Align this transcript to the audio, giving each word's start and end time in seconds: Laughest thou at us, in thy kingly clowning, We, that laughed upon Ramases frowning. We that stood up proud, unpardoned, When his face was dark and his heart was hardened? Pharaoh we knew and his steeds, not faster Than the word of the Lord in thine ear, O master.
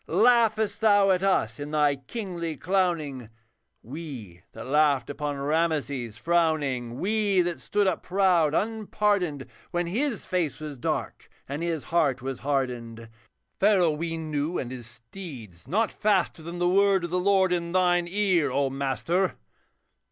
Laughest 0.07 0.81
thou 0.81 1.11
at 1.11 1.21
us, 1.21 1.59
in 1.59 1.69
thy 1.69 1.95
kingly 1.95 2.57
clowning, 2.57 3.29
We, 3.83 4.41
that 4.53 4.65
laughed 4.65 5.11
upon 5.11 5.37
Ramases 5.37 6.17
frowning. 6.17 6.97
We 6.99 7.41
that 7.41 7.59
stood 7.59 7.85
up 7.85 8.01
proud, 8.01 8.55
unpardoned, 8.55 9.45
When 9.69 9.85
his 9.85 10.25
face 10.25 10.59
was 10.59 10.79
dark 10.79 11.29
and 11.47 11.61
his 11.61 11.83
heart 11.93 12.19
was 12.19 12.39
hardened? 12.39 13.09
Pharaoh 13.59 13.91
we 13.91 14.17
knew 14.17 14.57
and 14.57 14.71
his 14.71 14.87
steeds, 14.87 15.67
not 15.67 15.91
faster 15.91 16.41
Than 16.41 16.57
the 16.57 16.67
word 16.67 17.03
of 17.03 17.11
the 17.11 17.19
Lord 17.19 17.53
in 17.53 17.71
thine 17.71 18.07
ear, 18.09 18.49
O 18.51 18.71
master. 18.71 19.35